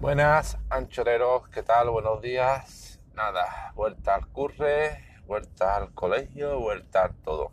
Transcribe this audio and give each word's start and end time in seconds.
Buenas, 0.00 0.56
anchoreros, 0.70 1.48
¿qué 1.48 1.64
tal? 1.64 1.90
Buenos 1.90 2.22
días. 2.22 3.00
Nada, 3.14 3.72
vuelta 3.74 4.14
al 4.14 4.28
curre, 4.28 5.04
vuelta 5.26 5.74
al 5.74 5.92
colegio, 5.92 6.60
vuelta 6.60 7.06
a 7.06 7.08
todo. 7.08 7.50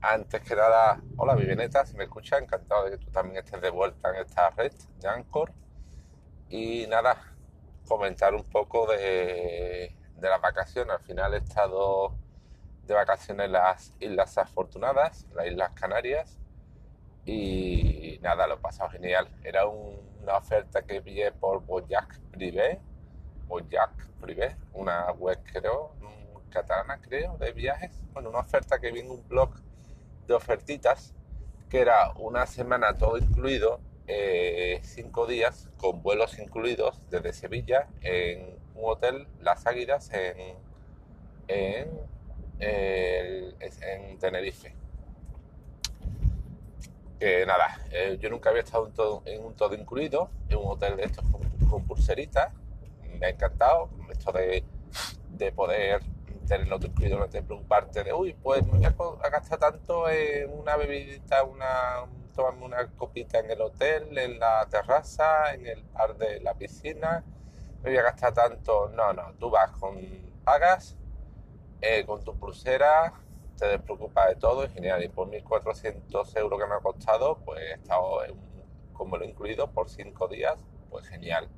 Antes 0.00 0.40
que 0.42 0.56
nada, 0.56 1.00
hola 1.16 1.36
Vivianeta, 1.36 1.86
si 1.86 1.96
me 1.96 2.04
escuchas, 2.04 2.42
encantado 2.42 2.86
de 2.86 2.90
que 2.90 3.04
tú 3.04 3.12
también 3.12 3.36
estés 3.36 3.60
de 3.60 3.70
vuelta 3.70 4.10
en 4.10 4.16
esta 4.16 4.50
red 4.50 4.72
de 4.98 5.08
Anchor. 5.08 5.52
Y 6.48 6.88
nada, 6.88 7.22
comentar 7.86 8.34
un 8.34 8.42
poco 8.42 8.88
de, 8.88 9.96
de 10.16 10.28
las 10.28 10.40
vacaciones. 10.40 10.92
Al 10.92 11.04
final 11.04 11.34
he 11.34 11.36
estado 11.38 12.16
de 12.82 12.94
vacaciones 12.94 13.46
en 13.46 13.52
las 13.52 13.94
Islas 14.00 14.36
Afortunadas, 14.38 15.28
las 15.32 15.46
Islas 15.46 15.70
Canarias. 15.70 16.36
Y 17.24 18.18
nada, 18.22 18.48
lo 18.48 18.54
he 18.54 18.58
pasado 18.58 18.90
genial. 18.90 19.28
Era 19.44 19.68
un 19.68 20.13
una 20.24 20.38
oferta 20.38 20.82
que 20.82 21.02
pillé 21.02 21.32
por 21.32 21.64
Boyac 21.64 22.18
Privé, 22.32 22.80
Boyac 23.46 24.08
Privé, 24.20 24.56
una 24.72 25.12
web 25.12 25.38
creo, 25.44 25.92
catalana 26.50 27.00
creo, 27.00 27.36
de 27.36 27.52
viajes. 27.52 28.02
Bueno, 28.12 28.30
una 28.30 28.40
oferta 28.40 28.78
que 28.78 28.90
vi 28.90 29.00
en 29.00 29.10
un 29.10 29.28
blog 29.28 29.50
de 30.26 30.34
ofertitas, 30.34 31.14
que 31.68 31.80
era 31.80 32.12
una 32.16 32.46
semana 32.46 32.96
todo 32.96 33.18
incluido, 33.18 33.80
eh, 34.06 34.80
cinco 34.82 35.26
días 35.26 35.68
con 35.76 36.02
vuelos 36.02 36.38
incluidos 36.38 37.02
desde 37.10 37.32
Sevilla 37.32 37.88
en 38.02 38.58
un 38.74 38.90
hotel 38.90 39.26
Las 39.40 39.66
Águilas 39.66 40.10
en, 40.12 40.56
en, 41.48 41.88
en 42.60 44.18
Tenerife 44.18 44.83
que 47.24 47.46
nada, 47.46 47.78
eh, 47.90 48.18
yo 48.20 48.28
nunca 48.28 48.50
había 48.50 48.60
estado 48.60 48.92
en, 49.24 49.42
un 49.42 49.54
todo 49.54 49.74
incluido, 49.74 50.28
en 50.50 50.58
un 50.58 50.66
hotel 50.66 50.96
de 50.96 51.04
estos 51.04 51.24
con, 51.70 51.82
pulseritas. 51.86 52.52
Me 53.18 53.26
ha 53.26 53.30
encantado 53.30 53.88
esto 54.10 54.30
de, 54.30 54.62
de 55.30 55.50
poder 55.50 56.02
tenerlo 56.46 56.76
todo 56.76 56.88
incluido, 56.88 57.18
no 57.18 57.26
te 57.26 57.42
preocuparte 57.42 58.04
de, 58.04 58.12
uy, 58.12 58.34
pues 58.34 58.62
me 58.66 58.72
voy 58.72 58.84
a, 58.84 59.30
gastar 59.30 59.58
tanto 59.58 60.10
en 60.10 60.52
una 60.52 60.76
bebidita, 60.76 61.44
una, 61.44 62.04
tomarme 62.34 62.66
una 62.66 62.88
copita 62.88 63.38
en 63.38 63.50
el 63.50 63.62
hotel, 63.62 64.18
en 64.18 64.38
la 64.38 64.66
terraza, 64.66 65.54
en 65.54 65.66
el 65.66 65.82
bar 65.94 66.18
de 66.18 66.40
la 66.40 66.52
piscina, 66.52 67.24
me 67.82 67.88
voy 67.88 67.98
a 67.98 68.02
gastar 68.02 68.34
tanto. 68.34 68.90
No, 68.90 69.14
no, 69.14 69.32
tú 69.38 69.48
vas 69.48 69.70
con, 69.70 69.96
pagas, 70.44 70.94
eh, 71.80 72.04
con 72.04 72.22
tu 72.22 72.36
pulsera, 72.36 73.14
te 73.56 73.66
despreocupa 73.66 74.28
de 74.28 74.36
todo, 74.36 74.64
es 74.64 74.72
genial. 74.72 75.02
Y 75.02 75.08
por 75.08 75.28
1.400 75.28 76.36
euros 76.36 76.60
que 76.60 76.66
me 76.66 76.74
ha 76.74 76.80
costado, 76.80 77.38
pues 77.44 77.60
he 77.60 77.72
estado 77.74 78.20
como 78.92 79.16
lo 79.16 79.24
he 79.24 79.28
incluido 79.28 79.70
por 79.70 79.88
5 79.88 80.28
días, 80.28 80.56
pues 80.90 81.06
genial. 81.08 81.48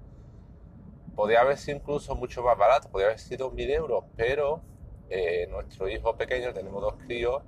Podría 1.14 1.40
haber 1.40 1.56
sido 1.58 1.78
incluso 1.78 2.14
mucho 2.14 2.42
más 2.42 2.58
barato, 2.58 2.90
podría 2.90 3.08
haber 3.08 3.20
sido 3.20 3.50
1.000 3.50 3.70
euros, 3.70 4.04
pero 4.16 4.62
eh, 5.08 5.46
nuestro 5.50 5.88
hijo 5.88 6.16
pequeño, 6.16 6.52
tenemos 6.52 6.82
dos 6.82 6.94
críos, 7.04 7.42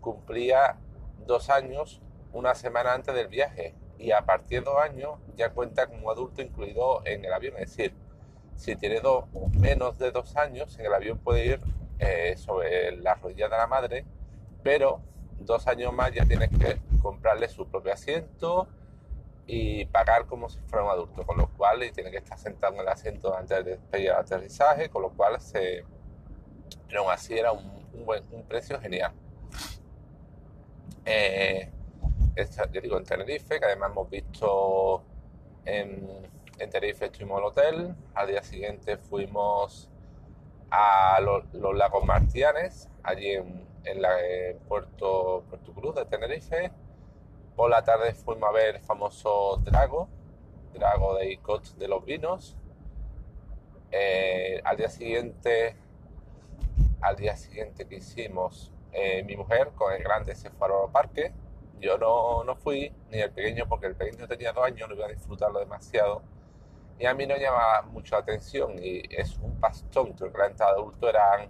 cumplía 0.00 0.78
dos 1.26 1.50
años 1.50 2.00
una 2.32 2.54
semana 2.54 2.92
antes 2.92 3.14
del 3.14 3.28
viaje 3.28 3.74
y 3.98 4.10
a 4.10 4.22
partir 4.22 4.60
de 4.60 4.64
dos 4.66 4.80
años 4.80 5.18
ya 5.36 5.50
cuenta 5.50 5.86
como 5.86 6.10
adulto 6.10 6.42
incluido 6.42 7.02
en 7.04 7.24
el 7.24 7.32
avión. 7.32 7.54
Es 7.58 7.76
decir, 7.76 7.94
si 8.56 8.76
tiene 8.76 9.00
dos, 9.00 9.24
menos 9.58 9.98
de 9.98 10.10
dos 10.10 10.36
años, 10.36 10.78
en 10.78 10.86
el 10.86 10.94
avión 10.94 11.18
puede 11.18 11.46
ir 11.46 11.60
eh, 11.98 12.34
sobre 12.36 12.96
la 12.96 13.14
rodilla 13.14 13.48
de 13.48 13.56
la 13.56 13.66
madre, 13.66 14.04
pero 14.62 15.00
dos 15.38 15.66
años 15.66 15.92
más 15.92 16.12
ya 16.12 16.24
tienes 16.24 16.50
que 16.50 16.80
comprarle 17.00 17.48
su 17.48 17.66
propio 17.66 17.92
asiento 17.92 18.68
y 19.46 19.84
pagar 19.86 20.26
como 20.26 20.48
si 20.48 20.58
fuera 20.60 20.84
un 20.84 20.90
adulto, 20.90 21.24
con 21.26 21.36
lo 21.36 21.48
cual 21.48 21.82
y 21.84 21.92
tiene 21.92 22.10
que 22.10 22.16
estar 22.18 22.38
sentado 22.38 22.74
en 22.74 22.80
el 22.80 22.88
asiento 22.88 23.36
antes 23.36 23.64
de 23.64 23.72
despedir 23.72 24.08
el 24.08 24.16
aterrizaje, 24.16 24.88
con 24.88 25.02
lo 25.02 25.10
cual 25.10 25.40
se... 25.40 25.84
Pero 26.88 27.02
aún 27.02 27.12
así 27.12 27.38
era 27.38 27.52
un, 27.52 27.84
buen 28.04 28.24
un 28.32 28.42
precio 28.44 28.80
genial. 28.80 29.12
Eh, 31.04 31.70
yo 32.72 32.80
digo 32.80 32.96
en 32.96 33.04
Tenerife, 33.04 33.60
que 33.60 33.66
además 33.66 33.90
hemos 33.90 34.08
visto 34.08 35.02
en, 35.66 36.08
en 36.58 36.70
Tenerife 36.70 37.06
estuvimos 37.06 37.38
el 37.38 37.44
hotel, 37.44 37.94
al 38.14 38.28
día 38.28 38.42
siguiente 38.42 38.96
fuimos 38.96 39.90
a 40.74 41.20
los, 41.20 41.44
lagos 41.76 42.04
Martianes, 42.04 42.88
allí 43.02 43.30
en, 43.30 43.64
el 43.84 44.56
Puerto, 44.66 45.44
Puerto 45.48 45.72
Cruz 45.72 45.94
de 45.94 46.04
Tenerife. 46.06 46.72
Por 47.54 47.70
la 47.70 47.84
tarde 47.84 48.14
fuimos 48.14 48.48
a 48.48 48.52
ver 48.52 48.76
el 48.76 48.80
famoso 48.82 49.58
Drago, 49.62 50.08
Drago 50.72 51.16
de 51.16 51.32
Icot 51.32 51.76
de 51.76 51.86
los 51.86 52.04
Vinos. 52.04 52.56
Eh, 53.92 54.60
al 54.64 54.76
día 54.76 54.88
siguiente, 54.88 55.76
al 57.00 57.16
día 57.16 57.36
siguiente 57.36 57.86
que 57.86 57.96
hicimos, 57.96 58.72
eh, 58.92 59.22
mi 59.22 59.36
mujer 59.36 59.70
con 59.76 59.92
el 59.92 60.02
grande 60.02 60.34
se 60.34 60.50
fue 60.50 60.66
al 60.66 60.90
parque. 60.90 61.32
Yo 61.78 61.98
no, 61.98 62.42
no 62.42 62.56
fui, 62.56 62.92
ni 63.10 63.18
el 63.20 63.30
pequeño, 63.30 63.68
porque 63.68 63.86
el 63.86 63.94
pequeño 63.94 64.26
tenía 64.26 64.52
dos 64.52 64.64
años, 64.64 64.88
no 64.88 64.94
iba 64.94 65.06
a 65.06 65.10
disfrutarlo 65.10 65.60
demasiado 65.60 66.22
y 66.98 67.06
a 67.06 67.14
mí 67.14 67.26
no 67.26 67.36
llamaba 67.36 67.82
mucho 67.82 68.14
la 68.14 68.22
atención 68.22 68.78
y 68.78 69.02
es 69.10 69.36
un 69.38 69.58
pastón, 69.58 70.14
que 70.14 70.30
la 70.36 70.46
entrada 70.46 70.72
adulto 70.72 71.08
eran 71.08 71.48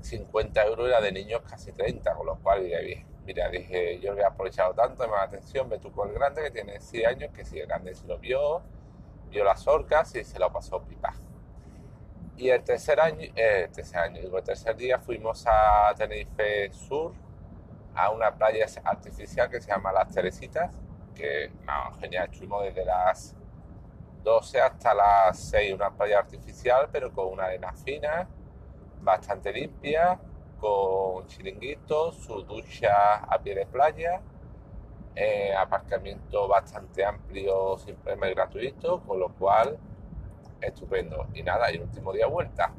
50 0.00 0.64
euros 0.66 0.88
y 0.88 0.90
la 0.90 1.00
de 1.00 1.12
niños 1.12 1.42
casi 1.48 1.72
30, 1.72 2.14
con 2.14 2.26
lo 2.26 2.36
cual 2.36 2.64
dije, 2.64 3.06
mira, 3.24 3.48
dije, 3.48 4.00
yo 4.00 4.14
lo 4.14 4.20
he 4.20 4.24
aprovechado 4.24 4.74
tanto, 4.74 5.06
me 5.06 5.14
la 5.14 5.22
atención, 5.22 5.68
me 5.68 5.78
tocó 5.78 6.06
el 6.06 6.12
grande 6.12 6.42
que 6.42 6.50
tiene 6.50 6.80
6 6.80 7.06
años, 7.06 7.32
que 7.32 7.44
si 7.44 7.60
el 7.60 7.66
grande 7.66 7.94
se 7.94 8.06
lo 8.06 8.18
vio, 8.18 8.62
vio 9.28 9.44
las 9.44 9.66
orcas 9.68 10.14
y 10.16 10.24
se 10.24 10.38
lo 10.38 10.52
pasó 10.52 10.82
pipa. 10.82 11.14
Y 12.36 12.50
el 12.50 12.62
tercer 12.62 13.00
año, 13.00 13.28
eh, 13.34 13.68
tercer 14.44 14.76
día 14.76 14.98
fuimos 14.98 15.44
a 15.46 15.92
Tenerife 15.96 16.72
Sur, 16.72 17.12
a 17.94 18.10
una 18.10 18.32
playa 18.34 18.66
artificial 18.84 19.50
que 19.50 19.60
se 19.60 19.68
llama 19.68 19.92
Las 19.92 20.08
Teresitas, 20.14 20.72
que, 21.14 21.50
no, 21.66 21.92
genial, 21.98 22.28
estuvimos 22.30 22.62
desde 22.62 22.84
las 22.84 23.34
12 24.28 24.60
hasta 24.60 24.94
las 24.94 25.38
6, 25.50 25.72
una 25.74 25.90
playa 25.90 26.18
artificial, 26.18 26.88
pero 26.92 27.10
con 27.12 27.32
una 27.32 27.44
arena 27.44 27.72
fina, 27.72 28.28
bastante 29.00 29.52
limpia, 29.52 30.20
con 30.60 31.26
chiringuitos, 31.26 32.16
su 32.16 32.42
ducha 32.42 33.24
a 33.24 33.38
pie 33.38 33.54
de 33.54 33.66
playa, 33.66 34.20
eh, 35.14 35.54
aparcamiento 35.54 36.46
bastante 36.46 37.04
amplio, 37.04 37.76
y 37.86 38.34
gratuito, 38.34 39.00
con 39.00 39.18
lo 39.18 39.30
cual 39.30 39.78
estupendo. 40.60 41.26
Y 41.32 41.42
nada, 41.42 41.72
y 41.72 41.78
último 41.78 42.12
día 42.12 42.26
vuelta. 42.26 42.72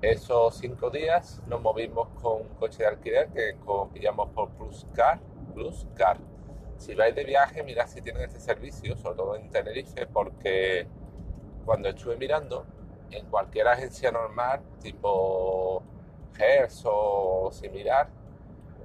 Esos 0.00 0.58
cinco 0.58 0.90
días 0.90 1.42
nos 1.46 1.60
movimos 1.60 2.08
con 2.20 2.42
un 2.42 2.48
coche 2.54 2.84
de 2.84 2.88
alquiler 2.88 3.28
que 3.30 3.56
pillamos 3.92 4.30
por 4.30 4.50
Plus 4.50 4.86
Car, 4.94 5.20
Plus 5.54 5.86
Car 5.94 6.18
si 6.82 6.94
vais 6.94 7.14
de 7.14 7.24
viaje, 7.24 7.62
mirad 7.62 7.86
si 7.86 8.02
tienen 8.02 8.22
este 8.24 8.40
servicio, 8.40 8.96
sobre 8.96 9.16
todo 9.16 9.36
en 9.36 9.48
Tenerife, 9.50 10.06
porque 10.06 10.88
cuando 11.64 11.88
estuve 11.88 12.16
mirando, 12.16 12.66
en 13.10 13.24
cualquier 13.26 13.68
agencia 13.68 14.10
normal, 14.10 14.60
tipo 14.80 15.82
Hertz 16.36 16.82
o 16.84 17.50
similar, 17.52 18.08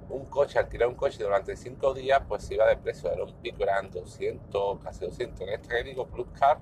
un 0.10 0.26
coche, 0.26 0.60
alquilar 0.60 0.88
un 0.90 0.96
coche 0.96 1.24
durante 1.24 1.56
5 1.56 1.94
días, 1.96 2.22
pues 2.28 2.50
iba 2.52 2.68
de 2.68 2.78
precio, 2.78 3.12
era 3.12 3.24
un 3.24 3.34
pico, 3.42 3.64
eran 3.64 3.90
200, 3.90 4.80
casi 4.84 5.06
200. 5.06 5.42
En 5.42 5.50
este 5.50 5.68
que 5.68 5.84
digo, 5.84 6.06
Plus 6.06 6.28
Car, 6.40 6.60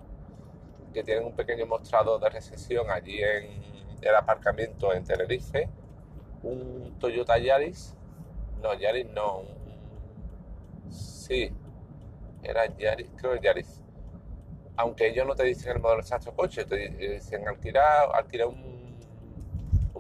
que 0.94 1.03
tienen 1.03 1.25
un 1.25 1.35
pequeño 1.35 1.66
mostrador 1.66 2.22
de 2.22 2.29
recesión 2.29 2.90
allí 2.90 3.22
en 3.22 3.62
el 4.02 4.16
aparcamiento 4.16 4.94
en 4.94 5.03
Tenerife, 5.03 5.69
un 6.44 6.96
Toyota 6.97 7.38
Yaris, 7.38 7.94
no, 8.62 8.73
Yaris 8.73 9.07
no, 9.09 9.44
Sí, 11.25 11.50
era 12.44 12.68
Yaris, 12.78 13.09
creo 13.18 13.34
que 13.34 13.40
Yaris. 13.44 13.81
Aunque 14.78 15.08
ellos 15.08 15.25
no 15.25 15.34
te 15.34 15.44
dicen 15.44 15.72
el 15.72 15.82
modelo 15.82 16.02
exacto 16.02 16.35
coche, 16.35 16.66
te 16.66 16.90
dicen 16.90 17.47
alquilar, 17.47 18.09
un, 18.47 19.00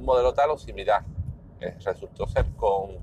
modelo 0.01 0.35
tal 0.35 0.51
o 0.51 0.57
similar. 0.57 1.03
Eh, 1.61 1.75
resultó 1.83 2.27
ser 2.27 2.45
con 2.55 2.99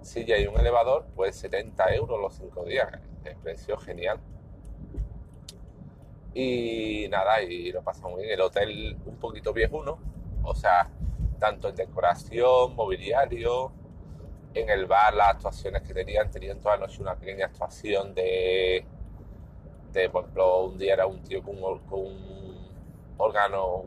silla 0.00 0.38
y 0.38 0.46
un 0.46 0.58
elevador, 0.58 1.04
pues 1.14 1.36
70 1.36 1.94
euros 1.94 2.18
los 2.18 2.34
5 2.36 2.64
días. 2.64 2.88
El 3.24 3.36
precio 3.36 3.76
genial. 3.76 4.20
Y 6.32 7.08
nada, 7.10 7.42
y 7.42 7.72
lo 7.72 7.82
pasamos 7.82 8.20
bien. 8.20 8.30
El 8.30 8.40
hotel 8.40 8.96
un 9.04 9.16
poquito 9.16 9.52
viejuno, 9.52 9.98
o 10.44 10.54
sea, 10.54 10.88
tanto 11.38 11.68
en 11.68 11.74
decoración, 11.74 12.74
mobiliario, 12.74 13.70
en 14.56 14.70
el 14.70 14.86
bar 14.86 15.12
las 15.14 15.28
actuaciones 15.28 15.82
que 15.82 15.92
tenían, 15.92 16.30
tenían 16.30 16.58
toda 16.60 16.76
la 16.76 16.86
noche 16.86 17.02
una 17.02 17.14
pequeña 17.14 17.46
actuación 17.46 18.14
de, 18.14 18.86
de 19.92 20.08
por 20.08 20.22
ejemplo, 20.22 20.64
un 20.64 20.78
día 20.78 20.94
era 20.94 21.06
un 21.06 21.22
tío 21.22 21.42
con 21.42 21.62
un, 21.62 22.56
órgano, 23.18 23.84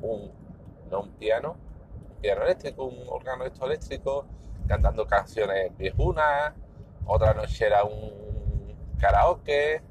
un, 0.00 0.30
no 0.88 1.00
un 1.00 1.10
piano, 1.14 1.56
un 2.10 2.20
piano 2.20 2.42
eléctrico, 2.44 2.84
un 2.84 3.02
órgano 3.08 3.44
esto 3.44 3.66
eléctrico, 3.66 4.24
cantando 4.68 5.04
canciones 5.04 5.76
viejunas, 5.76 6.54
otra 7.04 7.34
noche 7.34 7.66
era 7.66 7.82
un 7.82 8.76
karaoke, 9.00 9.82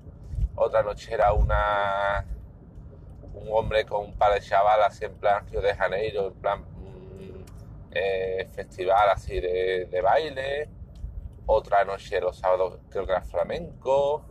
otra 0.55 0.83
noche 0.83 1.13
era 1.13 1.33
una, 1.33 2.25
un 3.33 3.47
hombre 3.51 3.85
con 3.85 4.05
un 4.05 4.13
par 4.13 4.33
de 4.33 4.39
chavalas 4.39 5.01
en 5.01 5.13
plan 5.15 5.45
Río 5.47 5.59
de 5.59 5.75
Janeiro, 5.75 6.27
en 6.27 6.33
plan 6.35 6.76
eh, 7.91 8.47
festival 8.53 9.09
así 9.09 9.39
de, 9.39 10.01
baile, 10.03 10.69
otra 11.45 11.85
noche 11.85 12.19
los 12.19 12.37
sábados 12.37 12.79
creo 12.89 13.05
que 13.05 13.11
era 13.11 13.21
flamenco, 13.21 14.25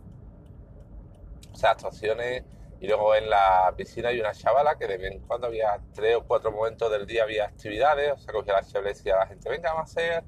o 1.51 1.55
sea, 1.55 1.71
actuaciones 1.71 2.43
y 2.79 2.87
luego 2.87 3.15
en 3.15 3.29
la 3.29 3.73
piscina 3.75 4.09
hay 4.09 4.19
una 4.19 4.33
chavala 4.33 4.77
que 4.77 4.85
de 4.87 4.97
vez 4.97 5.11
en 5.13 5.19
cuando 5.21 5.47
había 5.47 5.79
tres 5.93 6.15
o 6.15 6.23
cuatro 6.23 6.51
momentos 6.51 6.91
del 6.91 7.07
día 7.07 7.23
había 7.23 7.45
actividades, 7.45 8.13
o 8.13 8.17
sea, 8.17 8.33
cogía 8.33 8.53
la 8.53 8.63
chavala 8.63 8.91
y 8.91 8.93
decía 8.93 9.15
a 9.15 9.19
la 9.19 9.27
gente, 9.27 9.49
venga, 9.49 9.73
vamos 9.73 9.89
a 9.89 9.99
hacer 9.99 10.23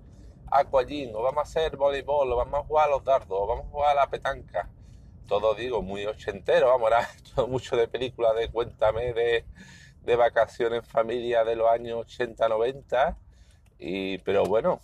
aquagym, 0.52 1.16
o 1.16 1.22
vamos 1.22 1.40
a 1.40 1.42
hacer 1.42 1.78
voleibol, 1.78 2.32
o 2.32 2.36
vamos 2.36 2.60
a 2.62 2.64
jugar 2.64 2.88
a 2.88 2.92
los 2.92 3.04
dardos, 3.04 3.38
o 3.40 3.46
vamos 3.46 3.66
a 3.68 3.70
jugar 3.70 3.92
a 3.92 4.02
la 4.02 4.10
petanca 4.10 4.70
todo 5.30 5.54
digo, 5.54 5.82
muy 5.82 6.06
ochentero, 6.06 6.68
vamos, 6.68 6.90
era 6.90 7.08
todo 7.36 7.48
mucho 7.48 7.78
de 7.78 7.88
películas 7.88 8.36
de 8.36 8.50
Cuéntame 8.50 9.14
de, 9.14 9.46
de 10.04 10.16
vacaciones 10.16 10.80
en 10.80 10.86
familia 10.86 11.44
de 11.44 11.56
los 11.56 11.70
años 11.70 12.00
80, 12.02 12.48
90, 12.48 13.18
y, 13.78 14.18
pero 14.20 14.44
bueno, 14.46 14.80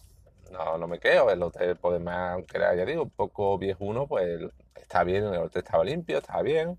no, 0.52 0.78
no 0.78 0.88
me 0.88 1.00
quedo, 1.00 1.30
el 1.30 1.42
hotel, 1.42 1.76
pues 1.78 2.00
más, 2.02 2.34
aunque 2.34 2.58
era, 2.58 2.76
ya 2.76 2.86
digo, 2.86 3.04
un 3.04 3.10
poco 3.10 3.58
viejuno, 3.58 4.08
pues 4.08 4.42
está 4.76 5.04
bien, 5.04 5.26
el 5.26 5.38
hotel 5.38 5.64
estaba 5.64 5.84
limpio, 5.84 6.20
estaba 6.20 6.42
bien, 6.42 6.78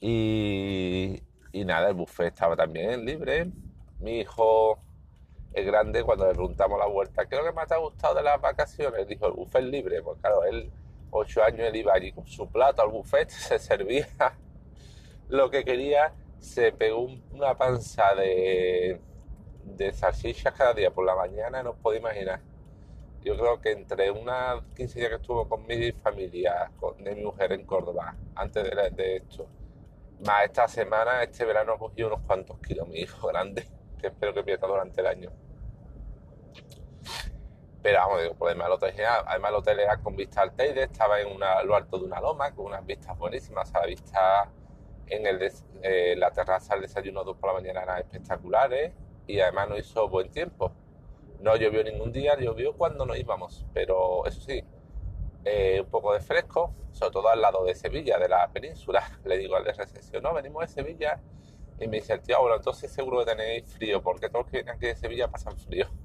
y, 0.00 1.22
y 1.52 1.64
nada, 1.64 1.88
el 1.88 1.94
buffet 1.94 2.28
estaba 2.28 2.56
también 2.56 3.04
libre, 3.04 3.50
mi 4.00 4.20
hijo 4.20 4.78
es 5.52 5.66
grande, 5.66 6.04
cuando 6.04 6.26
le 6.26 6.34
preguntamos 6.34 6.78
la 6.78 6.86
vuelta, 6.86 7.26
¿qué 7.26 7.36
es 7.36 7.40
lo 7.42 7.46
que 7.48 7.54
más 7.54 7.68
te 7.68 7.74
ha 7.74 7.78
gustado 7.78 8.14
de 8.14 8.22
las 8.22 8.40
vacaciones? 8.40 9.06
Dijo, 9.06 9.26
el 9.26 9.32
buffet 9.32 9.64
libre, 9.64 10.02
pues 10.02 10.18
claro, 10.20 10.44
él 10.44 10.70
ocho 11.10 11.42
años 11.42 11.60
él 11.60 11.76
iba 11.76 11.94
allí 11.94 12.12
con 12.12 12.26
su 12.26 12.48
plato 12.48 12.82
al 12.82 12.90
buffet, 12.90 13.28
se 13.30 13.58
servía 13.58 14.08
lo 15.28 15.50
que 15.50 15.64
quería, 15.64 16.12
se 16.40 16.72
pegó 16.72 17.08
una 17.32 17.56
panza 17.56 18.14
de, 18.14 19.00
de 19.64 19.92
salchichas 19.92 20.54
cada 20.54 20.74
día 20.74 20.90
por 20.90 21.04
la 21.04 21.14
mañana, 21.14 21.62
no 21.62 21.70
os 21.70 21.76
podéis 21.78 22.02
imaginar. 22.02 22.40
Yo 23.22 23.36
creo 23.36 23.60
que 23.60 23.72
entre 23.72 24.10
unas 24.10 24.62
15 24.76 24.98
días 24.98 25.10
que 25.10 25.16
estuvo 25.16 25.48
con 25.48 25.66
mi 25.66 25.92
familia, 25.92 26.70
con, 26.78 27.02
de 27.02 27.14
mi 27.14 27.22
mujer 27.24 27.52
en 27.52 27.64
Córdoba, 27.66 28.16
antes 28.34 28.64
de, 28.64 28.90
de 28.90 29.16
esto, 29.16 29.46
más 30.26 30.44
esta 30.44 30.68
semana, 30.68 31.22
este 31.22 31.44
verano, 31.44 31.74
he 31.74 31.78
cogido 31.78 32.08
unos 32.08 32.20
cuantos 32.22 32.58
kilos, 32.60 32.88
mi 32.88 33.00
hijo 33.00 33.28
grande, 33.28 33.66
que 34.00 34.08
espero 34.08 34.32
que 34.34 34.42
pierda 34.42 34.66
durante 34.66 35.00
el 35.00 35.06
año. 35.06 35.30
Pero 37.82 37.98
vamos, 37.98 38.22
digo, 38.22 38.34
pues 38.34 38.50
además 38.50 38.66
el 38.68 38.72
hotel 38.74 38.94
Además 39.26 39.50
el 39.50 39.56
hotel 39.56 39.80
era 39.80 39.96
con 39.98 40.16
vista 40.16 40.42
al 40.42 40.52
Teide, 40.52 40.84
estaba 40.84 41.20
en 41.20 41.28
una, 41.34 41.62
lo 41.62 41.76
alto 41.76 41.98
de 41.98 42.04
una 42.04 42.20
loma, 42.20 42.52
con 42.54 42.66
unas 42.66 42.84
vistas 42.84 43.16
buenísimas. 43.16 43.72
a 43.74 43.80
la 43.80 43.86
vista 43.86 44.50
en 45.10 45.26
el 45.26 45.50
eh, 45.82 46.14
la 46.16 46.30
terraza 46.30 46.74
al 46.74 46.82
desayuno 46.82 47.24
dos 47.24 47.36
por 47.36 47.50
la 47.50 47.60
mañana 47.60 47.82
eran 47.82 47.98
espectaculares 47.98 48.92
y 49.26 49.40
además 49.40 49.68
no 49.68 49.78
hizo 49.78 50.08
buen 50.08 50.30
tiempo. 50.30 50.72
No 51.40 51.56
llovió 51.56 51.84
ningún 51.84 52.12
día, 52.12 52.36
llovió 52.38 52.74
cuando 52.76 53.06
nos 53.06 53.18
íbamos, 53.18 53.64
pero 53.72 54.26
eso 54.26 54.40
sí, 54.40 54.64
eh, 55.44 55.80
un 55.80 55.90
poco 55.90 56.12
de 56.12 56.20
fresco, 56.20 56.74
sobre 56.92 57.12
todo 57.12 57.28
al 57.28 57.40
lado 57.40 57.64
de 57.64 57.74
Sevilla, 57.74 58.18
de 58.18 58.28
la 58.28 58.48
península. 58.48 59.02
Le 59.24 59.38
digo 59.38 59.56
al 59.56 59.64
de 59.64 59.72
recepción, 59.72 60.22
no, 60.22 60.34
venimos 60.34 60.62
de 60.62 60.68
Sevilla. 60.68 61.20
Y 61.80 61.86
me 61.86 61.98
dice 61.98 62.14
el 62.14 62.20
tío, 62.22 62.40
bueno, 62.40 62.56
entonces 62.56 62.90
seguro 62.90 63.20
que 63.20 63.26
tenéis 63.26 63.72
frío, 63.72 64.02
porque 64.02 64.28
todos 64.28 64.46
que 64.46 64.58
vienen 64.58 64.74
aquí 64.74 64.86
de 64.86 64.96
Sevilla 64.96 65.28
pasan 65.28 65.56
frío. 65.58 65.86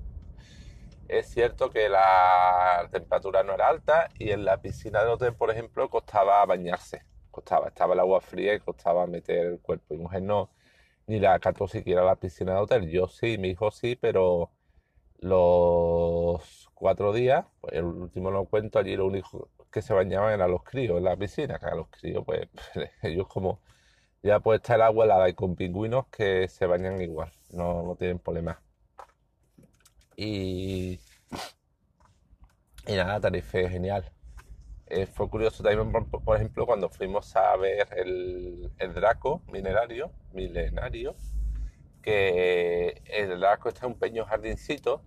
Es 1.10 1.28
cierto 1.28 1.70
que 1.70 1.90
la 1.90 2.88
temperatura 2.92 3.44
no 3.44 3.54
era 3.54 3.68
alta 3.68 4.10
y 4.18 4.32
en 4.32 4.46
la 4.46 4.62
piscina 4.62 5.02
del 5.02 5.10
hotel, 5.10 5.36
por 5.36 5.52
ejemplo, 5.52 5.90
costaba 5.90 6.44
bañarse. 6.46 7.06
Costaba, 7.34 7.70
estaba 7.70 7.96
el 7.96 8.00
agua 8.02 8.22
fría 8.22 8.54
y 8.56 8.60
costaba 8.60 9.08
meter 9.08 9.48
el 9.48 9.60
cuerpo. 9.60 9.96
Mi 9.96 10.02
mujer 10.02 10.22
no, 10.24 10.52
ni 11.08 11.20
la 11.20 11.40
cató 11.40 11.68
siquiera 11.68 12.04
la 12.04 12.16
piscina 12.18 12.54
del 12.54 12.64
hotel. 12.64 12.90
Yo 12.90 13.08
sí, 13.08 13.38
mi 13.40 13.50
hijo 13.50 13.72
sí, 13.72 13.96
pero 13.96 14.52
los 15.20 16.70
cuatro 16.76 17.14
días, 17.14 17.46
pues 17.62 17.74
el 17.76 17.86
último 17.86 18.32
no 18.32 18.46
cuento, 18.46 18.80
allí 18.80 18.96
lo 18.96 19.08
único 19.08 19.50
que 19.72 19.82
se 19.82 19.94
bañaban 19.94 20.34
eran 20.34 20.52
los 20.52 20.64
críos 20.64 20.98
en 20.98 21.06
la 21.06 21.18
piscina, 21.18 21.60
que 21.60 21.66
a 21.66 21.76
los 21.76 21.88
críos, 21.90 22.24
pues 22.26 22.48
ellos 23.04 23.28
como 23.28 23.60
ya 24.24 24.40
puede 24.40 24.58
estar 24.58 24.76
el 24.78 24.84
agua 24.84 25.06
helada 25.06 25.30
y 25.30 25.34
con 25.34 25.56
pingüinos 25.56 26.08
que 26.08 26.48
se 26.48 26.66
bañan 26.68 27.02
igual, 27.02 27.32
no, 27.52 27.84
no 27.84 27.96
tienen 27.96 28.20
problemas. 28.20 28.58
Y, 30.16 31.00
y 32.88 32.94
nada, 32.96 33.20
Tarife 33.20 33.70
genial. 33.70 34.12
Eh, 34.96 35.08
fue 35.08 35.28
curioso 35.28 35.64
también, 35.64 35.92
por, 35.92 36.36
ejemplo, 36.36 36.68
cuando 36.68 36.88
fuimos 36.88 37.36
a 37.36 37.56
ver 37.58 37.88
el, 37.98 38.72
el 38.78 38.94
Draco 38.94 39.42
minerario, 39.52 40.12
milenario, 40.34 41.16
que 42.04 43.02
el 43.06 43.40
Draco 43.40 43.70
está 43.70 43.88
en 43.88 43.94
un 43.94 43.98
pequeño 43.98 44.26
jardincito 44.26 45.02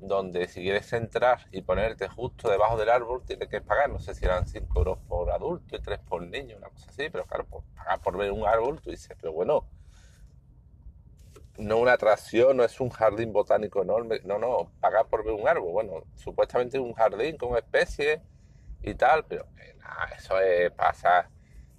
donde 0.00 0.48
si 0.48 0.62
quieres 0.62 0.92
entrar 0.92 1.46
y 1.52 1.62
ponerte 1.62 2.08
justo 2.08 2.50
debajo 2.50 2.76
del 2.76 2.88
árbol 2.88 3.22
tienes 3.24 3.48
que 3.48 3.60
pagar, 3.60 3.90
no 3.90 4.00
sé 4.00 4.12
si 4.16 4.24
eran 4.24 4.48
5 4.48 4.76
euros 4.76 4.98
por 5.06 5.30
adulto 5.30 5.76
y 5.76 5.80
3 5.80 6.00
por 6.00 6.22
niño, 6.22 6.56
una 6.56 6.70
cosa 6.70 6.90
así, 6.90 7.08
pero 7.08 7.24
claro, 7.24 7.44
por 7.44 7.62
pagar 7.76 8.00
por 8.00 8.16
ver 8.18 8.32
un 8.32 8.44
árbol, 8.44 8.80
tú 8.80 8.90
dices, 8.90 9.16
pero 9.20 9.32
bueno, 9.32 9.68
no 11.58 11.78
una 11.78 11.92
atracción, 11.92 12.56
no 12.56 12.64
es 12.64 12.80
un 12.80 12.90
jardín 12.90 13.32
botánico 13.32 13.82
enorme, 13.82 14.18
no, 14.24 14.40
no, 14.40 14.72
pagar 14.80 15.06
por 15.06 15.24
ver 15.24 15.34
un 15.34 15.46
árbol. 15.46 15.70
Bueno, 15.70 16.04
supuestamente 16.16 16.80
un 16.80 16.94
jardín 16.94 17.36
con 17.36 17.56
especies 17.56 18.20
y 18.82 18.94
tal, 18.94 19.24
pero 19.24 19.46
nada, 19.78 20.08
eso 20.16 20.38
es 20.40 20.70
pasar. 20.72 21.28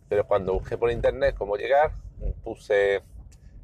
Pero 0.09 0.25
cuando 0.27 0.53
busqué 0.53 0.77
por 0.77 0.91
internet 0.91 1.35
cómo 1.37 1.55
llegar, 1.55 1.91
puse 2.43 3.01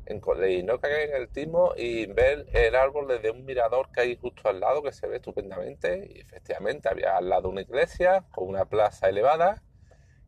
en 0.06 0.22
y 0.50 0.64
no 0.64 0.80
cagué 0.80 1.04
en 1.04 1.16
el 1.16 1.30
timo 1.30 1.74
y 1.78 2.08
ver 2.08 2.48
el 2.52 2.76
árbol 2.76 3.08
desde 3.08 3.30
un 3.30 3.46
mirador 3.46 3.92
que 3.92 4.02
hay 4.02 4.16
justo 4.16 4.50
al 4.50 4.60
lado 4.60 4.82
que 4.82 4.92
se 4.92 5.08
ve 5.08 5.18
estupendamente 5.18 6.10
y 6.12 6.20
efectivamente 6.20 6.90
había 6.90 7.16
al 7.16 7.30
lado 7.30 7.48
una 7.48 7.62
iglesia 7.62 8.26
con 8.32 8.48
una 8.48 8.66
plaza 8.66 9.08
elevada 9.08 9.62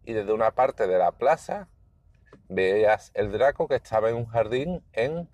y 0.05 0.13
desde 0.13 0.33
una 0.33 0.51
parte 0.51 0.85
de 0.85 0.99
la 0.99 1.11
plaza 1.11 1.67
veías 2.47 3.11
el 3.15 3.31
Draco 3.31 3.67
que 3.67 3.75
estaba 3.75 4.09
en 4.09 4.17
un 4.17 4.27
jardín 4.27 4.83
en 4.93 5.27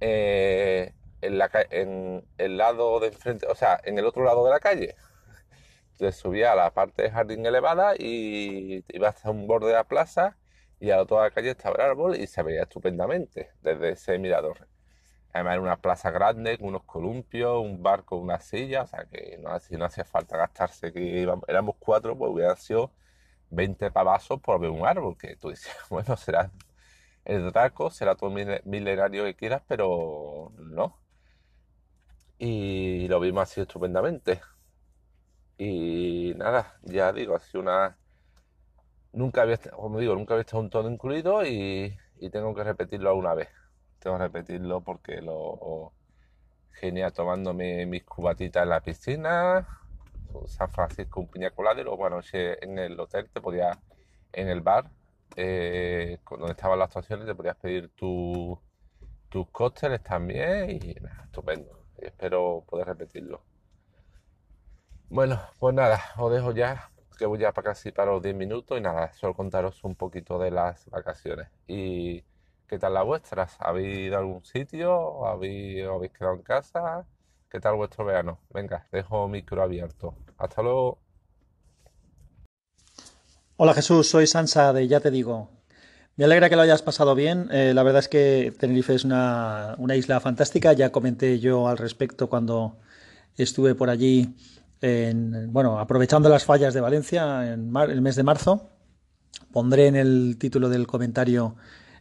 eh, 0.00 0.92
en, 1.22 1.38
la, 1.38 1.50
en 1.70 2.24
el 2.38 2.56
lado 2.56 3.00
de 3.00 3.08
enfrente, 3.08 3.46
o 3.46 3.54
sea, 3.54 3.80
en 3.84 3.98
el 3.98 4.06
otro 4.06 4.24
lado 4.24 4.44
de 4.44 4.50
la 4.50 4.60
calle. 4.60 4.96
Entonces 6.00 6.18
subía 6.18 6.52
a 6.52 6.54
la 6.56 6.72
parte 6.72 7.02
de 7.02 7.10
jardín 7.10 7.44
elevada 7.44 7.94
y 7.94 8.82
iba 8.88 9.08
hasta 9.10 9.30
un 9.30 9.46
borde 9.46 9.66
de 9.68 9.74
la 9.74 9.84
plaza 9.84 10.38
y 10.80 10.86
de 10.86 10.96
la 10.96 11.30
calle 11.30 11.50
estaba 11.50 11.74
el 11.76 11.90
árbol 11.90 12.16
y 12.16 12.26
se 12.26 12.42
veía 12.42 12.62
estupendamente 12.62 13.50
desde 13.60 13.90
ese 13.90 14.18
mirador. 14.18 14.66
Además 15.34 15.52
era 15.54 15.62
una 15.62 15.76
plaza 15.76 16.10
grande 16.10 16.56
con 16.56 16.68
unos 16.68 16.84
columpios, 16.84 17.60
un 17.60 17.82
barco, 17.82 18.16
una 18.16 18.40
silla, 18.40 18.84
o 18.84 18.86
sea 18.86 19.04
que 19.10 19.38
no, 19.42 19.50
no 19.50 19.84
hacía 19.84 20.04
falta 20.06 20.38
gastarse, 20.38 20.90
que 20.90 21.22
éramos 21.48 21.76
cuatro, 21.78 22.16
pues 22.16 22.32
hubieran 22.32 22.56
sido 22.56 22.92
20 23.50 23.90
pavazos 23.90 24.40
por 24.40 24.58
ver 24.58 24.70
un 24.70 24.86
árbol, 24.86 25.18
que 25.18 25.36
tú 25.36 25.50
dices, 25.50 25.70
bueno, 25.90 26.16
será 26.16 26.50
el 27.26 27.52
Draco 27.52 27.90
será 27.90 28.14
todo 28.16 28.30
milenario 28.30 29.24
que 29.24 29.36
quieras, 29.36 29.62
pero 29.68 30.52
no. 30.58 30.96
Y 32.38 33.06
lo 33.08 33.20
vimos 33.20 33.42
así 33.42 33.60
estupendamente. 33.60 34.40
Y 35.62 36.32
nada, 36.36 36.78
ya 36.84 37.12
digo, 37.12 37.36
ha 37.36 37.58
una... 37.58 37.94
Nunca 39.12 39.42
había, 39.42 39.58
como 39.58 39.98
digo, 39.98 40.14
nunca 40.14 40.32
había 40.32 40.40
estado 40.40 40.62
un 40.62 40.70
todo 40.70 40.90
incluido 40.90 41.44
y, 41.44 41.94
tengo 42.32 42.54
que 42.54 42.64
repetirlo 42.64 43.10
alguna 43.10 43.34
vez. 43.34 43.50
Tengo 43.98 44.16
que 44.16 44.22
repetirlo 44.22 44.80
porque 44.80 45.20
lo 45.20 45.92
genial 46.72 47.12
tomándome 47.12 47.84
mis 47.84 48.04
cubatitas 48.04 48.62
en 48.62 48.70
la 48.70 48.80
piscina, 48.80 49.68
San 50.46 50.70
Francisco 50.70 51.20
un 51.20 51.28
piña 51.28 51.50
colada 51.50 51.78
y 51.82 51.84
luego 51.84 52.08
en 52.08 52.78
el 52.78 52.98
hotel 52.98 53.28
te 53.28 53.42
podía, 53.42 53.78
en 54.32 54.48
el 54.48 54.62
bar, 54.62 54.90
eh, 55.36 56.20
donde 56.30 56.52
estaban 56.52 56.78
las 56.78 56.86
actuaciones, 56.86 57.26
te 57.26 57.34
podías 57.34 57.56
pedir 57.56 57.90
tus 57.90 58.58
cócteles 59.52 60.02
también 60.02 60.70
y 60.70 60.94
nada, 61.02 61.24
estupendo. 61.24 61.84
espero 61.98 62.64
poder 62.66 62.86
repetirlo. 62.86 63.42
Bueno, 65.10 65.40
pues 65.58 65.74
nada, 65.74 66.00
os 66.18 66.32
dejo 66.32 66.52
ya, 66.52 66.88
que 67.18 67.26
voy 67.26 67.40
ya 67.40 67.50
para 67.52 67.70
casi 67.70 67.90
para 67.90 68.12
los 68.12 68.22
10 68.22 68.32
minutos 68.36 68.78
y 68.78 68.80
nada, 68.80 69.12
solo 69.12 69.34
contaros 69.34 69.82
un 69.82 69.96
poquito 69.96 70.38
de 70.38 70.52
las 70.52 70.88
vacaciones. 70.88 71.48
¿Y 71.66 72.22
qué 72.68 72.78
tal 72.78 72.94
las 72.94 73.04
vuestras? 73.04 73.56
¿Habéis 73.58 73.98
ido 74.06 74.16
a 74.16 74.20
algún 74.20 74.44
sitio? 74.44 75.26
¿Habéis, 75.26 75.84
¿Habéis 75.84 76.12
quedado 76.12 76.34
en 76.36 76.42
casa? 76.42 77.04
¿Qué 77.50 77.58
tal 77.58 77.74
vuestro 77.74 78.04
verano? 78.04 78.38
Venga, 78.50 78.86
dejo 78.92 79.26
micro 79.26 79.60
abierto. 79.64 80.14
Hasta 80.38 80.62
luego. 80.62 80.98
Hola 83.56 83.74
Jesús, 83.74 84.08
soy 84.08 84.28
Sansa 84.28 84.72
de 84.72 84.86
Ya 84.86 85.00
Te 85.00 85.10
Digo. 85.10 85.50
Me 86.14 86.24
alegra 86.24 86.48
que 86.48 86.54
lo 86.54 86.62
hayas 86.62 86.82
pasado 86.82 87.16
bien. 87.16 87.48
Eh, 87.50 87.72
la 87.74 87.82
verdad 87.82 87.98
es 87.98 88.08
que 88.08 88.54
Tenerife 88.60 88.94
es 88.94 89.04
una, 89.04 89.76
isla 89.96 90.20
fantástica. 90.20 90.72
Ya 90.72 90.92
comenté 90.92 91.40
yo 91.40 91.66
al 91.66 91.78
respecto 91.78 92.28
cuando 92.28 92.76
estuve 93.36 93.74
por 93.74 93.90
allí, 93.90 94.36
en, 94.80 95.52
bueno, 95.52 95.78
aprovechando 95.78 96.28
las 96.28 96.44
fallas 96.44 96.74
de 96.74 96.80
Valencia 96.80 97.52
en 97.52 97.74
el 97.76 98.00
mes 98.00 98.16
de 98.16 98.22
marzo. 98.22 98.70
Pondré 99.52 99.86
en 99.86 99.96
el 99.96 100.36
título 100.38 100.68
del 100.68 100.86
comentario 100.86 101.56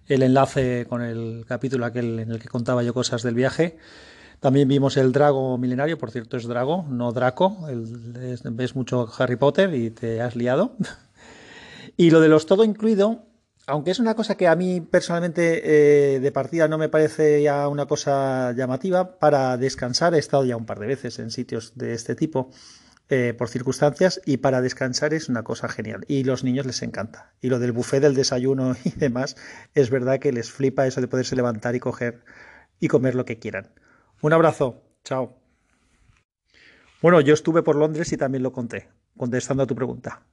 el 0.07 0.23
enlace 0.23 0.85
con 0.89 1.01
el 1.01 1.45
capítulo 1.47 1.85
aquel 1.85 2.19
en 2.19 2.31
el 2.31 2.39
que 2.39 2.47
contaba 2.47 2.83
yo 2.83 2.93
cosas 2.93 3.23
del 3.23 3.35
viaje. 3.35 3.77
También 4.39 4.67
vimos 4.67 4.97
el 4.97 5.11
Drago 5.11 5.57
milenario, 5.57 5.97
por 5.97 6.11
cierto 6.11 6.37
es 6.37 6.47
Drago, 6.47 6.85
no 6.89 7.11
Draco. 7.11 7.67
ves 8.43 8.75
mucho 8.75 9.09
Harry 9.17 9.35
Potter 9.35 9.73
y 9.75 9.89
te 9.91 10.21
has 10.21 10.35
liado. 10.35 10.75
y 11.97 12.09
lo 12.09 12.21
de 12.21 12.29
los 12.29 12.45
todo 12.45 12.63
incluido, 12.63 13.25
aunque 13.69 13.91
es 13.91 13.99
una 13.99 14.15
cosa 14.15 14.35
que 14.35 14.47
a 14.47 14.55
mí 14.55 14.81
personalmente 14.81 16.15
eh, 16.15 16.19
de 16.19 16.31
partida 16.31 16.67
no 16.67 16.79
me 16.79 16.89
parece 16.89 17.43
ya 17.43 17.67
una 17.67 17.85
cosa 17.85 18.51
llamativa, 18.53 19.19
para 19.19 19.57
descansar 19.57 20.15
he 20.15 20.17
estado 20.17 20.43
ya 20.43 20.57
un 20.57 20.65
par 20.65 20.79
de 20.79 20.87
veces 20.87 21.19
en 21.19 21.29
sitios 21.29 21.73
de 21.75 21.93
este 21.93 22.15
tipo 22.15 22.49
eh, 23.09 23.35
por 23.37 23.47
circunstancias 23.47 24.21
y 24.25 24.37
para 24.37 24.61
descansar 24.61 25.13
es 25.13 25.29
una 25.29 25.43
cosa 25.43 25.69
genial 25.69 26.03
y 26.07 26.23
los 26.23 26.43
niños 26.43 26.65
les 26.65 26.81
encanta. 26.81 27.33
Y 27.41 27.49
lo 27.49 27.59
del 27.59 27.71
buffet 27.71 28.01
del 28.01 28.15
desayuno 28.15 28.75
y 28.83 28.89
demás 28.91 29.35
es 29.75 29.91
verdad 29.91 30.19
que 30.19 30.31
les 30.31 30.51
flipa 30.51 30.87
eso 30.87 30.99
de 30.99 31.07
poderse 31.07 31.35
levantar 31.35 31.75
y 31.75 31.79
coger 31.79 32.23
y 32.79 32.87
comer 32.87 33.13
lo 33.13 33.25
que 33.25 33.37
quieran. 33.37 33.71
Un 34.21 34.33
abrazo, 34.33 34.81
chao. 35.03 35.37
Bueno, 37.03 37.21
yo 37.21 37.35
estuve 37.35 37.61
por 37.61 37.75
Londres 37.75 38.11
y 38.13 38.17
también 38.17 38.41
lo 38.41 38.51
conté, 38.51 38.89
contestando 39.15 39.63
a 39.63 39.67
tu 39.67 39.75
pregunta. 39.75 40.23